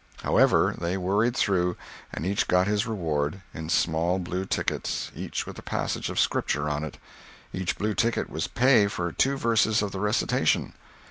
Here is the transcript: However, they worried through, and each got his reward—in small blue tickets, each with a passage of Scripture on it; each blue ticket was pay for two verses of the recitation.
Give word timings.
However, 0.23 0.73
they 0.79 0.97
worried 0.97 1.37
through, 1.37 1.77
and 2.11 2.25
each 2.25 2.47
got 2.47 2.65
his 2.65 2.87
reward—in 2.87 3.69
small 3.69 4.17
blue 4.17 4.45
tickets, 4.45 5.11
each 5.15 5.45
with 5.45 5.59
a 5.59 5.61
passage 5.61 6.09
of 6.09 6.19
Scripture 6.19 6.67
on 6.67 6.83
it; 6.83 6.97
each 7.53 7.77
blue 7.77 7.93
ticket 7.93 8.27
was 8.27 8.47
pay 8.47 8.87
for 8.87 9.11
two 9.11 9.37
verses 9.37 9.83
of 9.83 9.91
the 9.91 9.99
recitation. 9.99 10.73